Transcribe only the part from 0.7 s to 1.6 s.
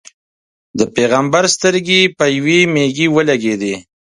د پېغمبر